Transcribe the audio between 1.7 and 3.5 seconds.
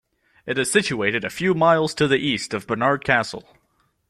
to the east of Barnard Castle.